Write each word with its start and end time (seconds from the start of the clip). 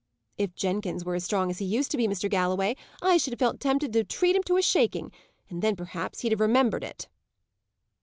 If 0.35 0.55
Jenkins 0.55 1.05
were 1.05 1.13
as 1.13 1.23
strong 1.23 1.51
as 1.51 1.59
he 1.59 1.65
used 1.65 1.91
to 1.91 1.97
be, 1.97 2.07
Mr. 2.07 2.27
Galloway, 2.27 2.75
I 3.03 3.17
should 3.17 3.33
have 3.33 3.39
felt 3.39 3.59
tempted 3.59 3.93
to 3.93 4.03
treat 4.03 4.35
him 4.35 4.41
to 4.45 4.57
a 4.57 4.61
shaking, 4.63 5.11
and 5.47 5.61
then, 5.61 5.75
perhaps, 5.75 6.21
he'd 6.21 6.31
have 6.31 6.41
remembered 6.41 6.83
it!" 6.83 7.07